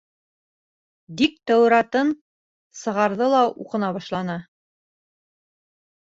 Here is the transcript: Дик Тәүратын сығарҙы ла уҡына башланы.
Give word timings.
Дик 1.19 1.35
Тәүратын 1.51 2.09
сығарҙы 2.81 3.29
ла 3.35 3.43
уҡына 3.67 3.93
башланы. 4.01 4.41